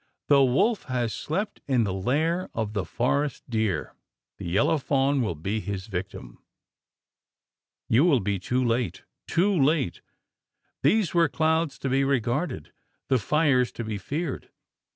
"The 0.29 0.43
wolf 0.43 0.85
has 0.85 1.13
slept 1.13 1.61
in 1.67 1.83
the 1.83 1.93
lair 1.93 2.49
of 2.55 2.73
the 2.73 2.85
forest 2.85 3.43
deer: 3.47 3.93
the 4.39 4.49
yellow 4.49 4.79
fawn 4.79 5.21
will 5.21 5.35
be 5.35 5.59
his 5.59 5.85
victim. 5.85 6.43
You 7.87 8.05
will 8.05 8.19
be 8.19 8.39
too 8.39 8.65
late 8.65 9.03
too 9.27 9.55
late!" 9.55 10.01
These 10.81 11.13
were 11.13 11.29
clouds 11.29 11.77
to 11.77 11.87
be 11.87 12.03
regarded 12.03 12.73
the 13.09 13.19
fires 13.19 13.71
to 13.73 13.83
be 13.83 13.99
feared. 13.99 14.49